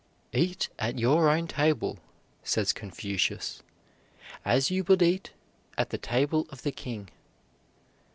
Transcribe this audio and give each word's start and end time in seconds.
"Eat 0.33 0.67
at 0.79 0.97
your 0.97 1.29
own 1.29 1.45
table," 1.45 1.99
says 2.43 2.73
Confucius, 2.73 3.61
"as 4.43 4.71
you 4.71 4.83
would 4.85 5.03
eat 5.03 5.29
at 5.77 5.91
the 5.91 5.99
table 5.99 6.47
of 6.49 6.63
the 6.63 6.71
king." 6.71 7.11